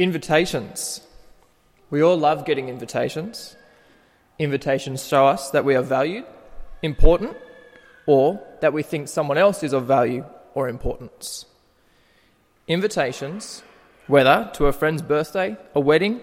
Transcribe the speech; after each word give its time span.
Invitations. 0.00 1.02
We 1.90 2.00
all 2.00 2.16
love 2.16 2.46
getting 2.46 2.70
invitations. 2.70 3.54
Invitations 4.38 5.06
show 5.06 5.26
us 5.26 5.50
that 5.50 5.66
we 5.66 5.74
are 5.74 5.82
valued, 5.82 6.24
important, 6.80 7.36
or 8.06 8.40
that 8.62 8.72
we 8.72 8.82
think 8.82 9.08
someone 9.08 9.36
else 9.36 9.62
is 9.62 9.74
of 9.74 9.84
value 9.84 10.24
or 10.54 10.70
importance. 10.70 11.44
Invitations, 12.66 13.62
whether 14.06 14.50
to 14.54 14.68
a 14.68 14.72
friend's 14.72 15.02
birthday, 15.02 15.58
a 15.74 15.80
wedding, 15.80 16.22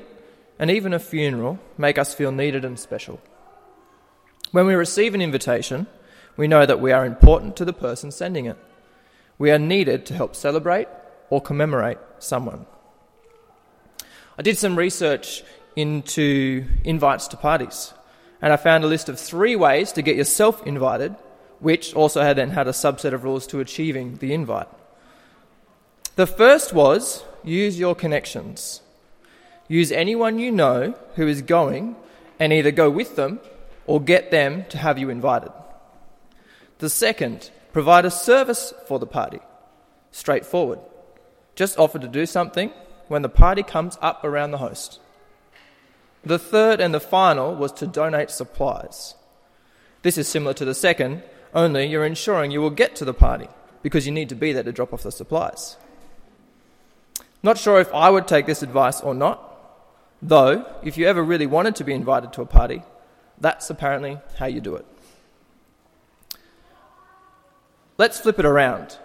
and 0.57 0.71
even 0.71 0.91
a 0.91 0.97
funeral, 0.97 1.59
make 1.77 1.99
us 1.99 2.15
feel 2.15 2.31
needed 2.31 2.65
and 2.65 2.79
special. 2.79 3.21
When 4.49 4.65
we 4.65 4.73
receive 4.73 5.13
an 5.13 5.21
invitation, 5.21 5.85
we 6.35 6.47
know 6.47 6.65
that 6.65 6.81
we 6.81 6.91
are 6.91 7.05
important 7.05 7.55
to 7.57 7.65
the 7.65 7.73
person 7.73 8.09
sending 8.09 8.47
it. 8.47 8.57
We 9.37 9.51
are 9.51 9.59
needed 9.59 10.03
to 10.07 10.15
help 10.15 10.35
celebrate 10.35 10.87
or 11.29 11.41
commemorate 11.41 11.99
someone. 12.17 12.65
I 14.37 14.43
did 14.43 14.57
some 14.59 14.77
research 14.77 15.43
into 15.75 16.65
invites 16.83 17.27
to 17.29 17.37
parties, 17.37 17.93
and 18.39 18.53
I 18.53 18.57
found 18.57 18.83
a 18.83 18.87
list 18.87 19.09
of 19.09 19.19
three 19.19 19.55
ways 19.55 19.91
to 19.93 20.03
get 20.03 20.15
yourself 20.15 20.65
invited, 20.65 21.15
which 21.59 21.95
also 21.95 22.21
had 22.21 22.37
then 22.37 22.51
had 22.51 22.67
a 22.67 22.71
subset 22.71 23.13
of 23.13 23.23
rules 23.23 23.47
to 23.47 23.59
achieving 23.59 24.17
the 24.17 24.33
invite. 24.33 24.67
The 26.17 26.27
first 26.27 26.71
was 26.71 27.23
use 27.43 27.79
your 27.79 27.95
connections. 27.95 28.81
Use 29.67 29.91
anyone 29.91 30.37
you 30.37 30.51
know 30.51 30.93
who 31.15 31.27
is 31.27 31.41
going 31.41 31.95
and 32.39 32.53
either 32.53 32.71
go 32.71 32.91
with 32.91 33.15
them 33.15 33.39
or 33.87 33.99
get 33.99 34.29
them 34.29 34.65
to 34.69 34.77
have 34.77 34.99
you 34.99 35.09
invited. 35.09 35.51
The 36.77 36.89
second, 36.89 37.49
provide 37.73 38.05
a 38.05 38.11
service 38.11 38.71
for 38.87 38.99
the 38.99 39.07
party. 39.07 39.39
Straightforward. 40.11 40.79
Just 41.55 41.79
offer 41.79 41.97
to 41.97 42.07
do 42.07 42.27
something 42.27 42.71
when 43.07 43.21
the 43.21 43.29
party 43.29 43.63
comes 43.63 43.97
up 44.01 44.23
around 44.23 44.51
the 44.51 44.57
host. 44.57 44.99
The 46.23 46.39
third 46.39 46.81
and 46.81 46.93
the 46.93 46.99
final 46.99 47.55
was 47.55 47.71
to 47.73 47.87
donate 47.87 48.29
supplies. 48.29 49.15
This 50.01 50.17
is 50.17 50.27
similar 50.27 50.53
to 50.55 50.65
the 50.65 50.75
second, 50.75 51.23
only 51.53 51.85
you're 51.85 52.05
ensuring 52.05 52.51
you 52.51 52.61
will 52.61 52.69
get 52.69 52.95
to 52.97 53.05
the 53.05 53.13
party 53.13 53.47
because 53.81 54.05
you 54.05 54.11
need 54.11 54.29
to 54.29 54.35
be 54.35 54.51
there 54.51 54.63
to 54.63 54.71
drop 54.71 54.93
off 54.93 55.03
the 55.03 55.11
supplies. 55.11 55.77
Not 57.41 57.57
sure 57.57 57.79
if 57.79 57.93
I 57.93 58.09
would 58.09 58.27
take 58.27 58.45
this 58.45 58.63
advice 58.63 58.99
or 59.01 59.13
not, 59.13 59.41
though, 60.21 60.65
if 60.83 60.97
you 60.97 61.07
ever 61.07 61.23
really 61.23 61.45
wanted 61.45 61.75
to 61.77 61.83
be 61.83 61.93
invited 61.93 62.33
to 62.33 62.41
a 62.41 62.45
party, 62.45 62.83
that's 63.39 63.69
apparently 63.69 64.19
how 64.37 64.47
you 64.47 64.59
do 64.59 64.75
it. 64.75 64.85
Let's 67.97 68.19
flip 68.19 68.39
it 68.39 68.45
around. 68.45 68.97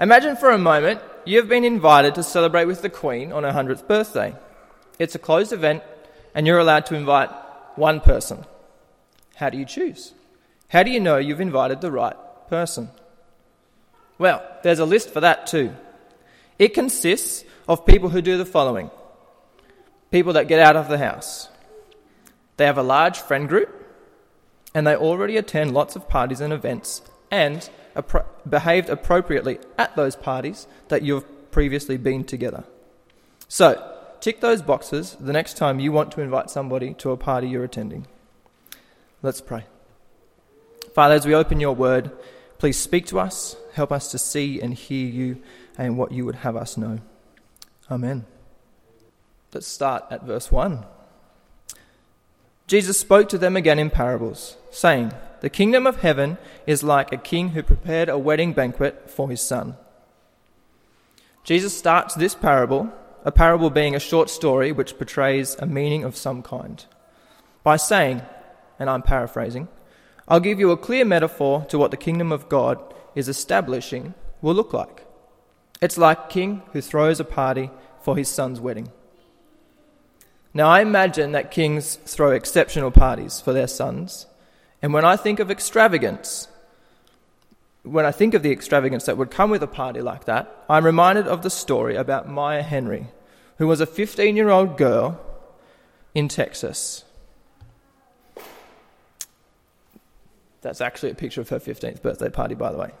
Imagine 0.00 0.36
for 0.36 0.50
a 0.50 0.58
moment 0.58 1.00
you've 1.24 1.48
been 1.48 1.64
invited 1.64 2.14
to 2.14 2.22
celebrate 2.22 2.66
with 2.66 2.82
the 2.82 2.90
Queen 2.90 3.32
on 3.32 3.44
her 3.44 3.52
100th 3.52 3.86
birthday. 3.86 4.34
It's 4.98 5.14
a 5.14 5.18
closed 5.18 5.52
event, 5.52 5.82
and 6.34 6.46
you're 6.46 6.58
allowed 6.58 6.86
to 6.86 6.94
invite 6.94 7.30
one 7.76 8.00
person. 8.00 8.44
How 9.36 9.50
do 9.50 9.58
you 9.58 9.64
choose? 9.64 10.12
How 10.68 10.82
do 10.82 10.90
you 10.90 11.00
know 11.00 11.18
you've 11.18 11.40
invited 11.40 11.80
the 11.80 11.90
right 11.90 12.16
person? 12.48 12.90
Well, 14.18 14.42
there's 14.62 14.78
a 14.78 14.84
list 14.84 15.10
for 15.10 15.20
that 15.20 15.46
too. 15.46 15.74
It 16.58 16.74
consists 16.74 17.44
of 17.66 17.86
people 17.86 18.10
who 18.10 18.22
do 18.22 18.38
the 18.38 18.44
following 18.44 18.90
people 20.10 20.34
that 20.34 20.46
get 20.46 20.60
out 20.60 20.76
of 20.76 20.88
the 20.88 20.98
house. 20.98 21.48
They 22.56 22.66
have 22.66 22.78
a 22.78 22.84
large 22.84 23.18
friend 23.18 23.48
group, 23.48 23.68
and 24.72 24.86
they 24.86 24.94
already 24.94 25.36
attend 25.36 25.74
lots 25.74 25.96
of 25.96 26.08
parties 26.08 26.40
and 26.40 26.52
events 26.52 27.02
and 27.32 27.68
appro- 27.94 28.26
behaved 28.48 28.88
appropriately 28.88 29.58
at 29.78 29.94
those 29.96 30.16
parties 30.16 30.66
that 30.88 31.02
you've 31.02 31.24
previously 31.50 31.96
been 31.96 32.24
together. 32.24 32.64
So, 33.48 33.92
tick 34.20 34.40
those 34.40 34.62
boxes 34.62 35.16
the 35.20 35.32
next 35.32 35.56
time 35.56 35.80
you 35.80 35.92
want 35.92 36.12
to 36.12 36.20
invite 36.20 36.50
somebody 36.50 36.94
to 36.94 37.10
a 37.10 37.16
party 37.16 37.48
you're 37.48 37.64
attending. 37.64 38.06
Let's 39.22 39.40
pray. 39.40 39.64
Father, 40.94 41.14
as 41.14 41.26
we 41.26 41.34
open 41.34 41.60
your 41.60 41.74
word, 41.74 42.10
please 42.58 42.78
speak 42.78 43.06
to 43.06 43.18
us, 43.18 43.56
help 43.74 43.90
us 43.92 44.10
to 44.10 44.18
see 44.18 44.60
and 44.60 44.74
hear 44.74 45.06
you 45.06 45.42
and 45.76 45.98
what 45.98 46.12
you 46.12 46.24
would 46.24 46.36
have 46.36 46.56
us 46.56 46.76
know. 46.76 47.00
Amen. 47.90 48.26
Let's 49.52 49.66
start 49.66 50.04
at 50.10 50.24
verse 50.24 50.50
1. 50.50 50.84
Jesus 52.66 52.98
spoke 52.98 53.28
to 53.28 53.38
them 53.38 53.56
again 53.56 53.78
in 53.78 53.90
parables, 53.90 54.56
saying, 54.70 55.12
The 55.40 55.50
kingdom 55.50 55.86
of 55.86 56.00
heaven 56.00 56.38
is 56.66 56.82
like 56.82 57.12
a 57.12 57.18
king 57.18 57.50
who 57.50 57.62
prepared 57.62 58.08
a 58.08 58.18
wedding 58.18 58.52
banquet 58.54 59.10
for 59.10 59.28
his 59.28 59.42
son. 59.42 59.76
Jesus 61.42 61.76
starts 61.76 62.14
this 62.14 62.34
parable, 62.34 62.90
a 63.22 63.30
parable 63.30 63.68
being 63.68 63.94
a 63.94 64.00
short 64.00 64.30
story 64.30 64.72
which 64.72 64.96
portrays 64.96 65.56
a 65.56 65.66
meaning 65.66 66.04
of 66.04 66.16
some 66.16 66.42
kind, 66.42 66.84
by 67.62 67.76
saying, 67.76 68.22
and 68.78 68.88
I'm 68.88 69.02
paraphrasing, 69.02 69.68
I'll 70.26 70.40
give 70.40 70.58
you 70.58 70.70
a 70.70 70.78
clear 70.78 71.04
metaphor 71.04 71.66
to 71.68 71.78
what 71.78 71.90
the 71.90 71.98
kingdom 71.98 72.32
of 72.32 72.48
God 72.48 72.78
is 73.14 73.28
establishing 73.28 74.14
will 74.40 74.54
look 74.54 74.72
like. 74.72 75.06
It's 75.82 75.98
like 75.98 76.18
a 76.18 76.28
king 76.28 76.62
who 76.72 76.80
throws 76.80 77.20
a 77.20 77.24
party 77.24 77.70
for 78.00 78.16
his 78.16 78.28
son's 78.28 78.58
wedding. 78.58 78.90
Now, 80.56 80.68
I 80.68 80.80
imagine 80.82 81.32
that 81.32 81.50
kings 81.50 81.96
throw 81.96 82.30
exceptional 82.30 82.92
parties 82.92 83.40
for 83.40 83.52
their 83.52 83.66
sons. 83.66 84.26
And 84.80 84.94
when 84.94 85.04
I 85.04 85.16
think 85.16 85.40
of 85.40 85.50
extravagance, 85.50 86.46
when 87.82 88.06
I 88.06 88.12
think 88.12 88.34
of 88.34 88.44
the 88.44 88.52
extravagance 88.52 89.04
that 89.06 89.18
would 89.18 89.32
come 89.32 89.50
with 89.50 89.64
a 89.64 89.66
party 89.66 90.00
like 90.00 90.26
that, 90.26 90.64
I'm 90.70 90.86
reminded 90.86 91.26
of 91.26 91.42
the 91.42 91.50
story 91.50 91.96
about 91.96 92.28
Maya 92.28 92.62
Henry, 92.62 93.08
who 93.58 93.66
was 93.66 93.80
a 93.80 93.86
15 93.86 94.36
year 94.36 94.48
old 94.48 94.78
girl 94.78 95.20
in 96.14 96.28
Texas. 96.28 97.04
That's 100.62 100.80
actually 100.80 101.10
a 101.10 101.14
picture 101.16 101.40
of 101.40 101.48
her 101.48 101.58
15th 101.58 102.00
birthday 102.00 102.30
party, 102.30 102.54
by 102.54 102.70
the 102.70 102.78
way. 102.78 102.92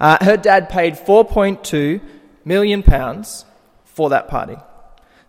Uh, 0.00 0.24
her 0.24 0.36
dad 0.36 0.68
paid 0.68 0.94
4.2 0.94 2.00
million 2.44 2.82
pounds 2.82 3.44
for 3.84 4.08
that 4.08 4.28
party. 4.28 4.56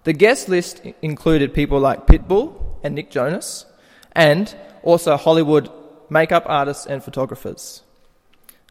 The 0.10 0.14
guest 0.14 0.50
list 0.50 0.82
included 1.04 1.54
people 1.54 1.80
like 1.80 2.08
Pitbull 2.08 2.60
and 2.82 2.96
Nick 2.96 3.12
Jonas, 3.12 3.68
and 4.14 4.56
also 4.82 5.16
Hollywood 5.16 5.70
makeup 6.10 6.46
artists 6.48 6.88
and 6.88 7.04
photographers. 7.04 7.84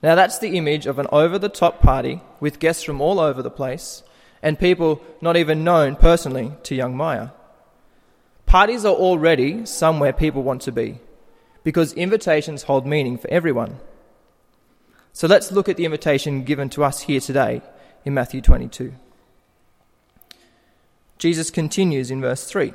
Now, 0.02 0.16
that's 0.16 0.40
the 0.40 0.58
image 0.58 0.86
of 0.86 0.98
an 0.98 1.06
over 1.12 1.38
the 1.38 1.48
top 1.48 1.80
party 1.80 2.22
with 2.40 2.58
guests 2.58 2.82
from 2.82 3.00
all 3.00 3.20
over 3.20 3.40
the 3.40 3.52
place 3.52 4.02
and 4.42 4.58
people 4.58 5.00
not 5.20 5.36
even 5.36 5.62
known 5.62 5.94
personally 5.94 6.54
to 6.64 6.74
young 6.74 6.96
Maya. 6.96 7.28
Parties 8.46 8.84
are 8.84 8.96
already 8.96 9.64
somewhere 9.64 10.12
people 10.12 10.42
want 10.42 10.62
to 10.62 10.72
be 10.72 10.98
because 11.62 11.92
invitations 11.92 12.64
hold 12.64 12.84
meaning 12.84 13.16
for 13.16 13.30
everyone. 13.30 13.78
So 15.12 15.28
let's 15.28 15.52
look 15.52 15.68
at 15.68 15.76
the 15.76 15.84
invitation 15.84 16.42
given 16.42 16.68
to 16.70 16.82
us 16.82 17.02
here 17.02 17.20
today 17.20 17.62
in 18.04 18.12
Matthew 18.12 18.40
22. 18.40 18.92
Jesus 21.18 21.50
continues 21.50 22.10
in 22.10 22.20
verse 22.20 22.44
3. 22.44 22.72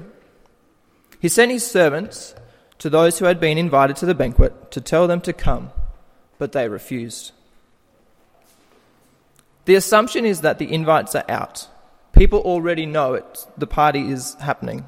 He 1.20 1.30
sent 1.30 1.52
his 1.52 1.66
servants 1.66 2.36
to 2.80 2.90
those 2.90 3.20
who 3.20 3.26
had 3.26 3.40
been 3.40 3.58
invited 3.58 3.96
to 3.98 4.06
the 4.06 4.14
banquet 4.14 4.72
to 4.72 4.82
tell 4.82 5.08
them 5.08 5.22
to 5.22 5.32
come, 5.32 5.72
but 6.38 6.52
they 6.52 6.68
refused. 6.68 7.32
The 9.66 9.76
assumption 9.76 10.26
is 10.26 10.42
that 10.42 10.60
the 10.60 10.72
invites 10.74 11.16
are 11.16 11.24
out. 11.30 11.70
People 12.12 12.40
already 12.40 12.86
know 12.86 13.14
it, 13.14 13.48
the 13.58 13.68
party 13.68 14.12
is 14.12 14.36
happening. 14.36 14.86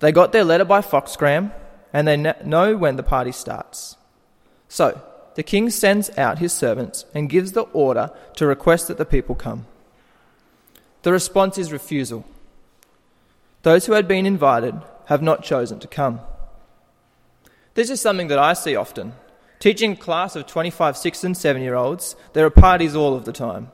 They 0.00 0.12
got 0.12 0.32
their 0.32 0.44
letter 0.44 0.64
by 0.64 0.82
Foxgram, 0.82 1.52
and 1.92 2.06
they 2.06 2.16
know 2.16 2.76
when 2.76 2.96
the 2.96 3.02
party 3.02 3.32
starts. 3.32 3.96
So, 4.68 5.00
the 5.34 5.42
king 5.42 5.70
sends 5.70 6.16
out 6.18 6.38
his 6.38 6.52
servants 6.52 7.06
and 7.14 7.30
gives 7.30 7.52
the 7.52 7.62
order 7.62 8.10
to 8.36 8.46
request 8.46 8.88
that 8.88 8.98
the 8.98 9.06
people 9.06 9.34
come. 9.34 9.66
The 11.02 11.12
response 11.12 11.56
is 11.56 11.72
refusal. 11.72 12.24
Those 13.62 13.86
who 13.86 13.92
had 13.92 14.08
been 14.08 14.26
invited 14.26 14.74
have 15.06 15.22
not 15.22 15.44
chosen 15.44 15.78
to 15.80 15.88
come. 15.88 16.20
This 17.74 17.90
is 17.90 18.00
something 18.00 18.28
that 18.28 18.38
I 18.38 18.52
see 18.52 18.76
often. 18.76 19.14
Teaching 19.60 19.92
a 19.92 19.96
class 19.96 20.34
of 20.34 20.46
25, 20.46 20.96
6, 20.96 21.24
and 21.24 21.36
7 21.36 21.62
year 21.62 21.76
olds, 21.76 22.16
there 22.32 22.44
are 22.44 22.50
parties 22.50 22.96
all 22.96 23.14
of 23.14 23.24
the 23.24 23.32
time. 23.32 23.70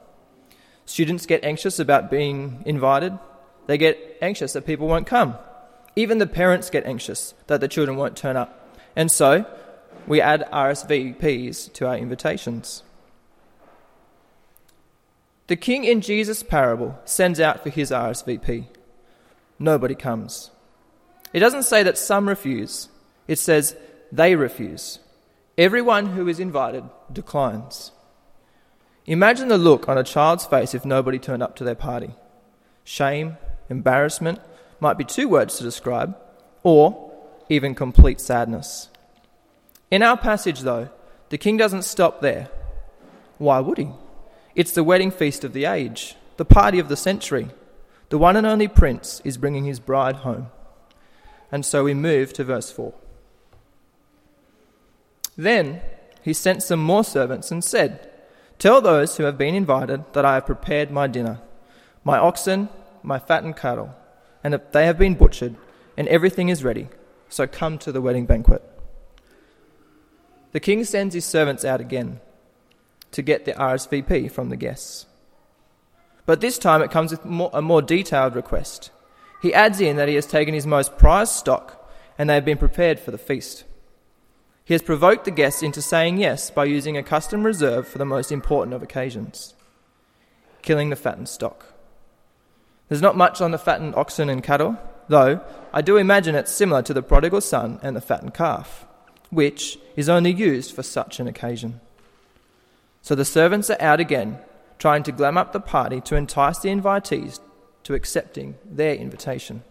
Students 0.85 1.27
get 1.27 1.45
anxious 1.45 1.79
about 1.79 2.11
being 2.11 2.63
invited, 2.67 3.19
they 3.67 3.79
get 3.79 4.19
anxious 4.21 4.53
that 4.53 4.67
people 4.67 4.87
won't 4.87 5.07
come. 5.07 5.37
Even 5.97 6.19
the 6.19 6.27
parents 6.27 6.71
get 6.71 6.87
anxious 6.87 7.35
that 7.47 7.61
the 7.61 7.69
children 7.69 7.97
won't 7.97 8.17
turn 8.17 8.37
up. 8.37 8.79
And 8.95 9.11
so, 9.11 9.47
we 10.07 10.21
add 10.21 10.49
RSVPs 10.53 11.73
to 11.75 11.87
our 11.87 11.97
invitations. 11.97 12.83
The 15.49 15.57
king 15.57 15.85
in 15.85 16.03
Jesus' 16.03 16.43
parable 16.43 16.99
sends 17.05 17.41
out 17.41 17.63
for 17.63 17.71
his 17.71 17.91
RSVP 17.91 18.69
nobody 19.59 19.95
comes. 19.95 20.51
It 21.33 21.41
doesn't 21.41 21.65
say 21.65 21.83
that 21.83 21.99
some 21.99 22.29
refuse, 22.29 22.89
it 23.27 23.39
says 23.39 23.77
they 24.11 24.35
refuse. 24.35 24.99
Everyone 25.57 26.07
who 26.07 26.29
is 26.29 26.41
invited 26.41 26.85
declines. 27.13 27.93
Imagine 29.07 29.49
the 29.49 29.59
look 29.59 29.89
on 29.89 29.99
a 29.99 30.05
child's 30.05 30.47
face 30.47 30.75
if 30.75 30.85
nobody 30.85 31.19
turned 31.19 31.43
up 31.43 31.57
to 31.57 31.65
their 31.65 31.75
party. 31.75 32.15
shame, 32.85 33.37
embarrassment 33.69 34.41
might 34.81 34.97
be 34.97 35.05
two 35.05 35.29
words 35.29 35.59
to 35.59 35.65
describe, 35.65 36.17
or 36.63 37.13
even 37.49 37.75
complete 37.75 38.21
sadness. 38.21 38.89
In 39.91 40.03
our 40.03 40.17
passage, 40.17 40.61
though, 40.61 40.91
the 41.31 41.39
king 41.39 41.57
doesn't 41.57 41.83
stop 41.83 42.21
there. 42.21 42.49
Why 43.39 43.61
would 43.61 43.79
he? 43.79 43.91
It's 44.55 44.73
the 44.73 44.85
wedding 44.85 45.11
feast 45.11 45.45
of 45.45 45.53
the 45.53 45.65
age, 45.65 46.17
the 46.37 46.45
party 46.45 46.79
of 46.79 46.89
the 46.89 46.97
century. 46.97 47.49
The 48.09 48.19
one 48.19 48.37
and 48.37 48.47
only 48.47 48.69
prince 48.69 49.21
is 49.25 49.37
bringing 49.37 49.65
his 49.65 49.81
bride 49.81 50.17
home. 50.17 50.49
And 51.53 51.65
so 51.65 51.85
we 51.85 51.95
move 51.95 52.33
to 52.35 52.45
verse 52.45 52.71
4. 52.71 52.93
Then 55.37 55.81
he 56.23 56.33
sent 56.33 56.63
some 56.63 56.81
more 56.81 57.05
servants 57.05 57.51
and 57.51 57.63
said, 57.63 58.11
Tell 58.59 58.81
those 58.81 59.17
who 59.17 59.25
have 59.25 59.39
been 59.39 59.55
invited 59.55 60.05
that 60.15 60.25
I 60.25 60.35
have 60.35 60.47
prepared 60.47 60.91
my 60.91 61.07
dinner, 61.07 61.41
my 62.03 62.19
oxen, 62.19 62.69
my 63.03 63.19
fattened 63.19 63.57
cattle, 63.57 63.95
and 64.43 64.53
that 64.53 64.73
they 64.73 64.87
have 64.87 64.99
been 64.99 65.15
butchered, 65.15 65.55
and 65.97 66.09
everything 66.09 66.49
is 66.49 66.65
ready. 66.65 66.89
So 67.29 67.47
come 67.47 67.79
to 67.79 67.93
the 67.93 68.01
wedding 68.01 68.27
banquet. 68.27 68.63
The 70.53 70.61
king 70.61 70.85
sends 70.85 71.15
his 71.15 71.25
servants 71.25 71.65
out 71.65 71.81
again 71.81 72.21
to 73.13 73.23
get 73.23 73.45
the 73.45 73.53
RSVP 73.53 74.31
from 74.33 74.49
the 74.49 74.57
guests. 74.57 75.07
But 76.29 76.43
this 76.43 76.59
time 76.59 76.83
it 76.83 76.91
comes 76.91 77.11
with 77.11 77.25
more, 77.25 77.49
a 77.55 77.63
more 77.63 77.81
detailed 77.81 78.35
request. 78.35 78.91
He 79.41 79.55
adds 79.55 79.81
in 79.81 79.97
that 79.97 80.09
he 80.09 80.15
has 80.15 80.27
taken 80.27 80.53
his 80.53 80.67
most 80.67 80.99
prized 80.99 81.33
stock 81.33 81.91
and 82.19 82.29
they 82.29 82.35
have 82.35 82.45
been 82.45 82.59
prepared 82.59 83.01
for 83.01 83.11
the 83.11 83.17
feast. 83.17 83.65
He 84.63 84.75
has 84.75 84.83
provoked 84.83 85.25
the 85.25 85.31
guests 85.31 85.63
into 85.63 85.81
saying 85.81 86.19
yes 86.19 86.51
by 86.51 86.67
using 86.67 86.99
a 86.99 87.03
custom 87.03 87.45
reserved 87.45 87.89
for 87.89 87.97
the 87.97 88.05
most 88.05 88.31
important 88.31 88.75
of 88.75 88.83
occasions 88.83 89.55
killing 90.61 90.91
the 90.91 90.97
fattened 90.97 91.31
stock. 91.31 91.73
There's 92.91 93.01
not 93.01 93.17
much 93.17 93.41
on 93.41 93.53
the 93.53 93.59
fattened 93.59 93.95
oxen 93.95 94.29
and 94.29 94.45
cattle, 94.45 94.77
though 95.09 95.41
I 95.73 95.81
do 95.81 95.97
imagine 95.97 96.35
it's 96.35 96.53
similar 96.53 96.83
to 96.83 96.93
the 96.93 97.01
prodigal 97.01 97.41
son 97.41 97.81
and 97.83 97.97
the 97.97 98.03
fattened 98.03 98.35
calf, 98.35 98.87
which 99.31 99.79
is 99.97 100.11
only 100.11 100.33
used 100.33 100.75
for 100.75 100.83
such 100.83 101.21
an 101.21 101.27
occasion. 101.27 101.81
So 103.01 103.15
the 103.15 103.25
servants 103.25 103.71
are 103.71 103.81
out 103.81 103.99
again, 103.99 104.41
trying 104.79 105.03
to 105.05 105.13
glam 105.13 105.37
up 105.37 105.53
the 105.53 105.61
party 105.61 106.01
to 106.03 106.17
entice 106.17 106.59
the 106.59 106.69
invitees 106.69 107.41
to 107.85 107.95
accepting 107.95 108.57
their 108.65 108.95
invitation. 108.95 109.63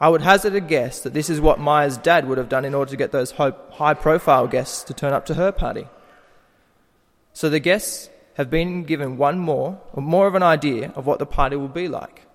I 0.00 0.08
would 0.08 0.22
hazard 0.22 0.54
a 0.54 0.60
guess 0.60 1.00
that 1.00 1.12
this 1.12 1.28
is 1.28 1.40
what 1.40 1.60
Maya's 1.60 1.98
dad 1.98 2.26
would 2.26 2.38
have 2.38 2.48
done 2.48 2.64
in 2.64 2.74
order 2.74 2.90
to 2.90 2.96
get 2.96 3.12
those 3.12 3.32
high 3.32 3.94
profile 3.94 4.46
guests 4.46 4.82
to 4.84 4.94
turn 4.94 5.12
up 5.12 5.26
to 5.26 5.34
her 5.34 5.52
party. 5.52 5.86
So 7.32 7.48
the 7.48 7.60
guests 7.60 8.10
have 8.34 8.50
been 8.50 8.84
given 8.84 9.16
one 9.16 9.38
more, 9.38 9.80
or 9.92 10.02
more 10.02 10.26
of 10.26 10.34
an 10.34 10.42
idea 10.42 10.92
of 10.94 11.06
what 11.06 11.18
the 11.18 11.26
party 11.26 11.56
will 11.56 11.68
be 11.68 11.88
like. 11.88 12.26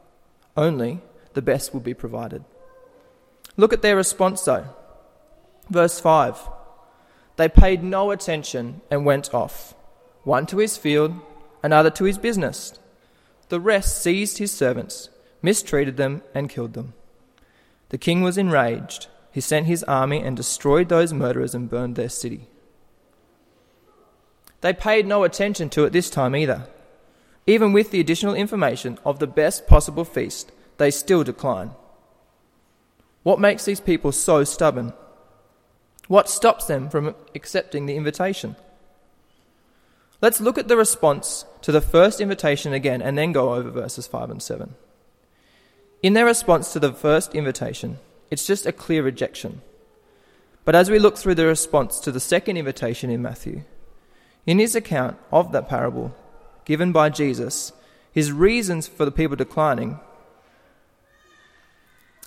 Only 0.57 1.01
the 1.33 1.41
best 1.41 1.73
will 1.73 1.81
be 1.81 1.93
provided. 1.93 2.43
Look 3.57 3.73
at 3.73 3.81
their 3.81 3.95
response 3.95 4.41
though. 4.43 4.65
Verse 5.69 5.99
5 5.99 6.49
They 7.35 7.47
paid 7.47 7.83
no 7.83 8.09
attention 8.09 8.81
and 8.89 9.05
went 9.05 9.33
off, 9.33 9.74
one 10.25 10.45
to 10.47 10.57
his 10.57 10.75
field, 10.75 11.13
another 11.63 11.89
to 11.91 12.03
his 12.03 12.17
business. 12.17 12.77
The 13.47 13.61
rest 13.61 14.01
seized 14.01 14.39
his 14.39 14.51
servants, 14.51 15.09
mistreated 15.41 15.95
them, 15.95 16.23
and 16.33 16.49
killed 16.49 16.73
them. 16.73 16.93
The 17.89 17.97
king 17.97 18.21
was 18.21 18.37
enraged. 18.37 19.07
He 19.31 19.39
sent 19.39 19.67
his 19.67 19.83
army 19.83 20.21
and 20.21 20.35
destroyed 20.35 20.89
those 20.89 21.13
murderers 21.13 21.55
and 21.55 21.69
burned 21.69 21.95
their 21.95 22.09
city. 22.09 22.47
They 24.61 24.73
paid 24.73 25.05
no 25.05 25.23
attention 25.23 25.69
to 25.69 25.85
it 25.85 25.93
this 25.93 26.09
time 26.09 26.35
either. 26.35 26.67
Even 27.45 27.71
with 27.71 27.91
the 27.91 27.99
additional 27.99 28.33
information 28.33 28.97
of 29.05 29.19
the 29.19 29.27
best 29.27 29.67
possible 29.67 30.05
feast, 30.05 30.51
they 30.77 30.89
still 30.89 31.23
decline. 31.23 31.71
What 33.21 33.39
makes 33.39 33.65
these 33.65 33.79
people 33.79 34.11
so 34.11 34.43
stubborn? 34.43 34.93
What 36.07 36.29
stops 36.29 36.65
them 36.65 36.89
from 36.89 37.13
accepting 37.35 37.85
the 37.85 37.95
invitation? 37.95 38.55
Let's 40.21 40.39
look 40.39 40.57
at 40.57 40.67
the 40.67 40.77
response 40.77 41.45
to 41.61 41.71
the 41.71 41.81
first 41.81 42.21
invitation 42.21 42.73
again 42.73 43.01
and 43.01 43.17
then 43.17 43.31
go 43.31 43.53
over 43.53 43.69
verses 43.69 44.07
5 44.07 44.29
and 44.29 44.41
7. 44.41 44.75
In 46.01 46.13
their 46.13 46.25
response 46.25 46.71
to 46.73 46.79
the 46.79 46.93
first 46.93 47.35
invitation, 47.35 47.97
it's 48.31 48.47
just 48.47 48.65
a 48.65 48.71
clear 48.71 49.03
rejection. 49.03 49.61
But 50.63 50.75
as 50.75 50.89
we 50.89 50.99
look 50.99 51.17
through 51.17 51.35
the 51.35 51.45
response 51.45 51.99
to 52.01 52.11
the 52.11 52.19
second 52.19 52.57
invitation 52.57 53.09
in 53.09 53.21
Matthew, 53.21 53.63
in 54.45 54.59
his 54.59 54.75
account 54.75 55.17
of 55.31 55.51
that 55.51 55.69
parable 55.69 56.15
given 56.65 56.91
by 56.91 57.09
Jesus, 57.09 57.71
his 58.11 58.31
reasons 58.31 58.87
for 58.87 59.05
the 59.05 59.11
people 59.11 59.35
declining, 59.35 59.99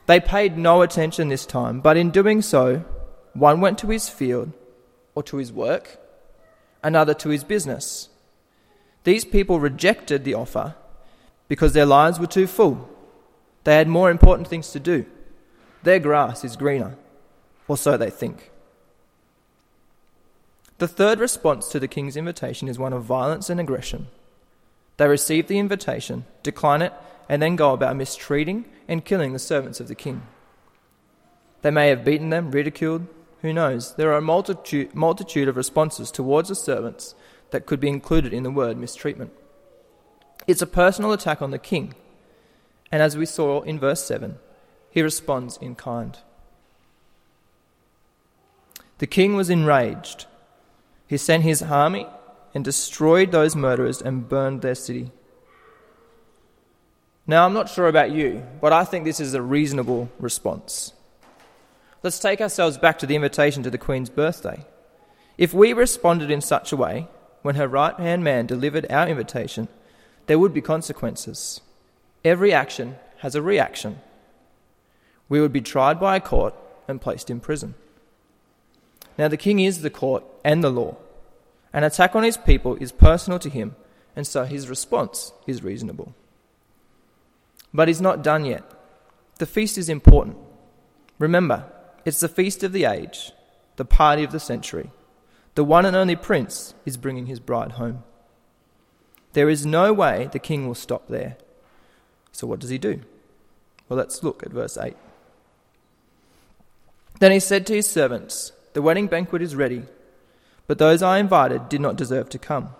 they 0.07 0.21
paid 0.21 0.57
no 0.57 0.83
attention 0.83 1.29
this 1.29 1.45
time, 1.45 1.81
but 1.81 1.97
in 1.97 2.11
doing 2.11 2.41
so, 2.43 2.85
one 3.35 3.61
went 3.61 3.79
to 3.79 3.89
his 3.89 4.09
field 4.09 4.53
or 5.15 5.23
to 5.25 5.37
his 5.37 5.53
work, 5.53 5.99
another 6.83 7.15
to 7.15 7.29
his 7.29 7.45
business. 7.45 8.09
These 9.05 9.25
people 9.25 9.61
rejected 9.61 10.25
the 10.25 10.35
offer 10.35 10.75
because 11.49 11.73
their 11.73 11.87
lives 11.87 12.19
were 12.19 12.27
too 12.27 12.47
full 12.47 12.89
they 13.69 13.77
had 13.77 13.87
more 13.87 14.11
important 14.11 14.49
things 14.49 14.71
to 14.71 14.81
do. 14.81 15.05
Their 15.83 15.99
grass 15.99 16.43
is 16.43 16.57
greener, 16.57 16.97
or 17.67 17.77
so 17.77 17.99
they 17.99 18.09
think. 18.09 18.51
The 20.79 20.89
third 20.89 21.21
response 21.21 21.69
to 21.69 21.79
the 21.79 21.87
king's 21.87 22.17
invitation 22.17 22.67
is 22.69 22.79
one 22.79 22.95
of 22.95 23.05
violence 23.05 23.51
and 23.51 23.61
aggression. 23.61 24.07
They 24.97 25.07
receive 25.07 25.49
the 25.49 25.59
invitation, 25.59 26.25
decline 26.43 26.81
it, 26.81 26.95
and 27.29 27.43
then 27.43 27.57
go 27.57 27.75
about 27.75 27.97
mistreating 27.97 28.65
and 28.89 29.05
killing 29.05 29.35
the 29.35 29.39
servants 29.39 29.81
of 29.81 29.89
the 29.89 29.95
king. 29.95 30.23
They 31.61 31.71
may 31.71 31.89
have 31.89 32.07
beaten 32.07 32.31
them, 32.31 32.51
ridiculed, 32.51 33.07
who 33.43 33.53
knows? 33.53 33.95
There 33.95 34.13
are 34.13 34.19
a 34.19 34.23
multitude, 34.23 34.95
multitude 34.95 35.49
of 35.49 35.57
responses 35.57 36.11
towards 36.11 36.49
the 36.49 36.55
servants 36.55 37.15
that 37.51 37.67
could 37.67 37.81
be 37.81 37.89
included 37.89 38.33
in 38.33 38.43
the 38.43 38.51
word 38.51 38.77
mistreatment. 38.77 39.33
It's 40.47 40.63
a 40.63 40.67
personal 40.67 41.13
attack 41.13 41.41
on 41.41 41.51
the 41.51 41.59
king 41.59 41.95
and 42.91 43.03
as 43.03 43.17
we 43.17 43.27
saw 43.27 43.63
in 43.63 43.79
verse 43.79 44.03
7, 44.05 44.39
he 44.91 45.03
responds 45.03 45.59
in 45.59 45.75
kind. 45.75 46.19
The 48.99 49.07
king 49.07 49.37
was 49.37 49.51
enraged. 49.51 50.27
He 51.07 51.17
sent 51.17 51.43
his 51.43 51.63
army 51.63 52.07
and 52.55 52.65
destroyed 52.65 53.31
those 53.31 53.55
murderers 53.55 54.01
and 54.01 54.29
burned 54.29 54.63
their 54.63 54.75
city. 54.75 55.13
Now, 57.27 57.45
I'm 57.45 57.53
not 57.53 57.69
sure 57.69 57.89
about 57.89 58.11
you, 58.11 58.43
but 58.61 58.73
I 58.73 58.85
think 58.85 59.05
this 59.05 59.21
is 59.21 59.35
a 59.35 59.43
reasonable 59.43 60.09
response. 60.19 60.95
Let's 62.03 62.21
take 62.21 62.41
ourselves 62.41 62.79
back 62.79 62.99
to 62.99 63.07
the 63.07 63.17
invitation 63.17 63.63
to 63.65 63.71
the 63.71 63.79
Queen's 63.79 64.11
birthday. 64.11 64.65
If 65.37 65.53
we 65.53 65.73
responded 65.73 66.31
in 66.31 66.41
such 66.41 66.71
a 66.71 66.77
way, 66.77 67.09
when 67.43 67.57
her 67.57 67.67
right 67.67 67.95
hand 67.97 68.23
man 68.23 68.47
delivered 68.47 68.87
our 68.91 69.09
invitation, 69.09 69.69
there 70.27 70.39
would 70.39 70.55
be 70.55 70.61
consequences. 70.61 71.61
Every 72.25 72.53
action 72.53 72.97
has 73.19 73.35
a 73.35 73.43
reaction. 73.43 73.99
We 75.29 75.41
would 75.41 75.53
be 75.53 75.61
tried 75.61 75.99
by 75.99 76.17
a 76.17 76.21
court 76.21 76.55
and 76.87 77.01
placed 77.01 77.31
in 77.31 77.41
prison. 77.41 77.75
Now, 79.17 79.27
the 79.27 79.37
king 79.37 79.59
is 79.59 79.83
the 79.83 79.91
court 79.91 80.23
and 80.45 80.63
the 80.63 80.71
law. 80.71 80.97
An 81.73 81.83
attack 81.83 82.15
on 82.15 82.23
his 82.23 82.37
people 82.37 82.77
is 82.77 82.93
personal 82.93 83.39
to 83.41 83.51
him, 83.51 83.75
and 84.15 84.27
so 84.27 84.45
his 84.45 84.69
response 84.69 85.33
is 85.47 85.65
reasonable. 85.65 86.15
But 87.75 87.89
he's 87.89 88.01
not 88.01 88.23
done 88.23 88.45
yet. 88.45 88.63
The 89.39 89.47
feast 89.47 89.77
is 89.77 89.89
important. 89.89 90.37
Remember, 91.19 91.65
it's 92.05 92.21
the 92.21 92.29
feast 92.29 92.63
of 92.63 92.73
the 92.73 92.85
age, 92.85 93.33
the 93.77 93.85
party 93.85 94.25
of 94.25 94.33
the 94.33 94.41
century. 94.41 94.91
The 95.55 95.65
one 95.65 95.85
and 95.85 95.97
only 95.97 96.17
prince 96.17 96.75
is 96.85 96.97
bringing 96.97 97.27
his 97.27 97.41
bride 97.41 97.73
home. 97.73 98.05
There 99.33 99.49
is 99.49 99.67
no 99.67 99.93
way 99.93 100.29
the 100.33 100.39
king 100.39 100.67
will 100.67 100.75
stop 100.75 101.09
there. 101.09 101.37
So, 102.33 102.47
what 102.47 102.61
does 102.61 102.71
he 102.71 102.79
do? 102.79 103.01
Well, 103.89 103.99
let's 103.99 104.23
look 104.23 104.43
at 104.43 104.53
verse 104.53 104.77
8. 104.77 104.97
Then 107.19 107.33
he 107.33 107.41
said 107.41 107.67
to 107.67 107.75
his 107.75 107.87
servants, 107.87 108.53
The 108.75 108.83
wedding 108.83 109.07
banquet 109.07 109.43
is 109.43 109.57
ready, 109.57 109.85
but 110.67 110.79
those 110.79 111.03
I 111.03 111.19
invited 111.19 111.69
did 111.69 111.81
not 111.81 111.97
deserve 111.97 112.29
to 112.31 112.39
come. 112.39 112.71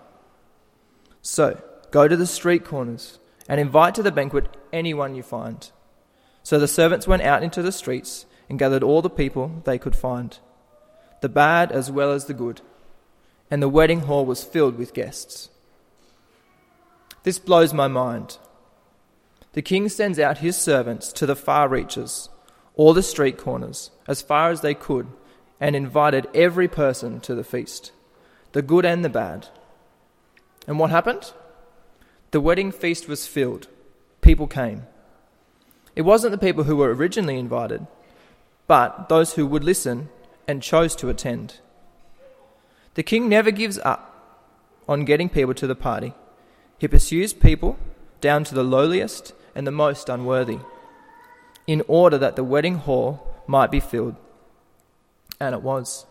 So, 1.21 1.61
go 1.91 2.07
to 2.07 2.15
the 2.15 2.27
street 2.27 2.63
corners 2.63 3.19
and 3.49 3.59
invite 3.59 3.95
to 3.95 4.03
the 4.03 4.11
banquet 4.11 4.55
anyone 4.71 5.15
you 5.15 5.23
find. 5.23 5.69
So 6.43 6.59
the 6.59 6.67
servants 6.67 7.07
went 7.07 7.23
out 7.23 7.43
into 7.43 7.61
the 7.61 7.71
streets 7.71 8.25
and 8.49 8.59
gathered 8.59 8.83
all 8.83 9.01
the 9.01 9.09
people 9.09 9.61
they 9.65 9.77
could 9.77 9.95
find, 9.95 10.39
the 11.21 11.29
bad 11.29 11.71
as 11.71 11.91
well 11.91 12.11
as 12.11 12.25
the 12.25 12.33
good, 12.33 12.61
and 13.51 13.61
the 13.61 13.69
wedding 13.69 14.01
hall 14.01 14.25
was 14.25 14.43
filled 14.43 14.77
with 14.77 14.93
guests. 14.93 15.49
This 17.23 17.39
blows 17.39 17.73
my 17.73 17.87
mind 17.87 18.37
the 19.53 19.61
king 19.61 19.89
sends 19.89 20.19
out 20.19 20.39
his 20.39 20.55
servants 20.55 21.11
to 21.13 21.25
the 21.25 21.35
far 21.35 21.67
reaches, 21.67 22.29
all 22.75 22.93
the 22.93 23.03
street 23.03 23.37
corners, 23.37 23.91
as 24.07 24.21
far 24.21 24.51
as 24.51 24.61
they 24.61 24.73
could, 24.73 25.07
and 25.59 25.75
invited 25.75 26.27
every 26.33 26.67
person 26.67 27.19
to 27.21 27.35
the 27.35 27.43
feast, 27.43 27.91
the 28.51 28.61
good 28.61 28.85
and 28.85 29.03
the 29.03 29.09
bad. 29.09 29.47
And 30.67 30.77
what 30.77 30.91
happened? 30.91 31.33
The 32.31 32.39
wedding 32.39 32.71
feast 32.71 33.07
was 33.07 33.27
filled. 33.27 33.67
people 34.21 34.47
came. 34.47 34.83
It 35.95 36.03
wasn't 36.03 36.31
the 36.31 36.37
people 36.37 36.65
who 36.65 36.75
were 36.75 36.93
originally 36.93 37.39
invited, 37.39 37.87
but 38.69 39.09
those 39.09 39.33
who 39.33 39.47
would 39.47 39.63
listen 39.63 40.09
and 40.47 40.61
chose 40.61 40.95
to 40.95 41.09
attend. 41.09 41.59
The 42.93 43.01
king 43.01 43.27
never 43.27 43.49
gives 43.49 43.79
up 43.79 44.45
on 44.87 45.05
getting 45.05 45.27
people 45.27 45.55
to 45.55 45.65
the 45.65 45.73
party. 45.73 46.13
He 46.77 46.87
pursues 46.87 47.33
people 47.33 47.79
down 48.21 48.43
to 48.43 48.53
the 48.53 48.63
lowliest 48.63 49.33
and 49.55 49.65
the 49.65 49.71
most 49.71 50.07
unworthy, 50.07 50.59
in 51.65 51.81
order 51.87 52.19
that 52.19 52.35
the 52.35 52.43
wedding 52.43 52.75
hall 52.75 53.43
might 53.47 53.71
be 53.71 53.79
filled. 53.79 54.15
And 55.39 55.55
it 55.55 55.63
was. 55.63 56.05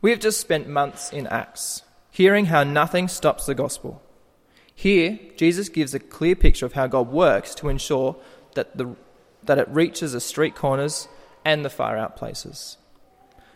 We 0.00 0.10
have 0.10 0.20
just 0.20 0.40
spent 0.40 0.68
months 0.68 1.12
in 1.12 1.26
Acts, 1.26 1.82
hearing 2.12 2.46
how 2.46 2.62
nothing 2.62 3.08
stops 3.08 3.46
the 3.46 3.56
gospel. 3.56 4.00
Here, 4.72 5.18
Jesus 5.36 5.68
gives 5.68 5.94
a 5.94 5.98
clear 5.98 6.36
picture 6.36 6.66
of 6.66 6.74
how 6.74 6.86
God 6.86 7.08
works 7.08 7.56
to 7.56 7.68
ensure 7.68 8.14
that, 8.54 8.76
the, 8.76 8.94
that 9.46 9.58
it 9.58 9.68
reaches 9.68 10.12
the 10.12 10.20
street 10.20 10.54
corners 10.54 11.08
and 11.44 11.64
the 11.64 11.70
far 11.70 11.96
out 11.96 12.16
places. 12.16 12.76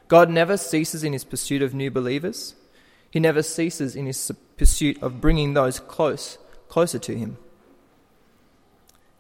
God 0.08 0.28
never 0.30 0.56
ceases 0.56 1.04
in 1.04 1.12
his 1.12 1.24
pursuit 1.24 1.62
of 1.62 1.74
new 1.74 1.90
believers. 1.90 2.54
He 3.10 3.20
never 3.20 3.42
ceases 3.42 3.94
in 3.94 4.06
his 4.06 4.32
pursuit 4.56 5.02
of 5.02 5.20
bringing 5.20 5.54
those 5.54 5.80
close, 5.80 6.38
closer 6.68 6.98
to 6.98 7.16
him. 7.16 7.36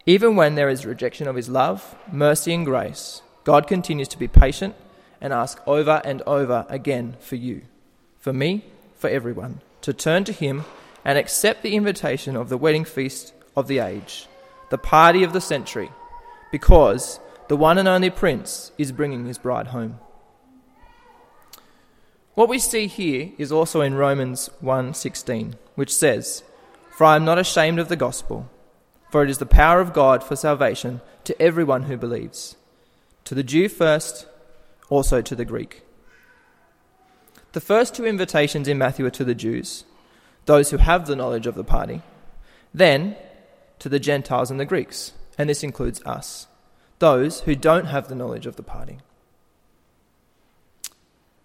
Even 0.06 0.34
when 0.34 0.54
there 0.54 0.68
is 0.68 0.86
rejection 0.86 1.28
of 1.28 1.36
his 1.36 1.48
love, 1.48 1.94
mercy, 2.10 2.52
and 2.54 2.64
grace, 2.64 3.22
God 3.44 3.66
continues 3.66 4.08
to 4.08 4.18
be 4.18 4.28
patient 4.28 4.74
and 5.20 5.32
ask 5.32 5.60
over 5.66 6.00
and 6.04 6.22
over 6.22 6.66
again 6.68 7.16
for 7.20 7.36
you, 7.36 7.62
for 8.18 8.32
me, 8.32 8.64
for 8.96 9.10
everyone, 9.10 9.60
to 9.82 9.92
turn 9.92 10.24
to 10.24 10.32
him 10.32 10.64
and 11.04 11.18
accept 11.18 11.62
the 11.62 11.74
invitation 11.74 12.36
of 12.36 12.48
the 12.48 12.58
wedding 12.58 12.84
feast 12.84 13.32
of 13.56 13.66
the 13.66 13.78
age, 13.78 14.26
the 14.70 14.78
party 14.78 15.22
of 15.22 15.32
the 15.32 15.40
century, 15.40 15.90
because 16.50 17.20
the 17.48 17.56
one 17.56 17.78
and 17.78 17.88
only 17.88 18.10
Prince 18.10 18.72
is 18.78 18.92
bringing 18.92 19.26
his 19.26 19.38
bride 19.38 19.68
home. 19.68 19.98
What 22.34 22.48
we 22.48 22.58
see 22.58 22.86
here 22.86 23.32
is 23.38 23.52
also 23.52 23.80
in 23.80 23.94
Romans 23.94 24.50
1:16, 24.60 25.56
which 25.74 25.94
says, 25.94 26.42
"For 26.90 27.04
I 27.04 27.16
am 27.16 27.24
not 27.24 27.38
ashamed 27.38 27.78
of 27.78 27.88
the 27.88 27.96
gospel, 27.96 28.48
for 29.10 29.22
it 29.22 29.30
is 29.30 29.38
the 29.38 29.46
power 29.46 29.80
of 29.80 29.92
God 29.92 30.22
for 30.22 30.36
salvation 30.36 31.00
to 31.24 31.42
everyone 31.42 31.82
who 31.82 31.96
believes, 31.96 32.56
to 33.24 33.34
the 33.34 33.42
Jew 33.42 33.68
first, 33.68 34.26
also 34.88 35.20
to 35.20 35.34
the 35.34 35.44
Greek." 35.44 35.84
The 37.52 37.60
first 37.60 37.94
two 37.94 38.06
invitations 38.06 38.68
in 38.68 38.78
Matthew 38.78 39.04
are 39.06 39.10
to 39.10 39.24
the 39.24 39.34
Jews, 39.34 39.84
those 40.46 40.70
who 40.70 40.76
have 40.76 41.06
the 41.06 41.16
knowledge 41.16 41.48
of 41.48 41.56
the 41.56 41.64
party, 41.64 42.02
then 42.72 43.16
to 43.80 43.88
the 43.88 43.98
Gentiles 43.98 44.52
and 44.52 44.60
the 44.60 44.64
Greeks, 44.64 45.12
and 45.40 45.48
this 45.48 45.62
includes 45.62 46.02
us, 46.02 46.48
those 46.98 47.40
who 47.40 47.54
don't 47.54 47.86
have 47.86 48.08
the 48.08 48.14
knowledge 48.14 48.44
of 48.44 48.56
the 48.56 48.62
party. 48.62 48.98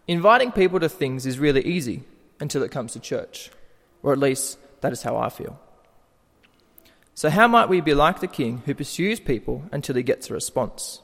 Inviting 0.05 0.51
people 0.51 0.81
to 0.81 0.89
things 0.89 1.25
is 1.25 1.39
really 1.39 1.61
easy 1.61 2.03
until 2.41 2.61
it 2.61 2.71
comes 2.71 2.91
to 2.91 2.99
church, 2.99 3.51
or 4.03 4.11
at 4.11 4.19
least 4.19 4.57
that 4.81 4.91
is 4.91 5.03
how 5.03 5.15
I 5.15 5.29
feel. 5.29 5.57
So, 7.13 7.29
how 7.29 7.47
might 7.47 7.69
we 7.69 7.79
be 7.79 7.93
like 7.93 8.19
the 8.19 8.27
king 8.27 8.63
who 8.65 8.75
pursues 8.75 9.21
people 9.21 9.63
until 9.71 9.95
he 9.95 10.03
gets 10.03 10.29
a 10.29 10.33
response? 10.33 10.99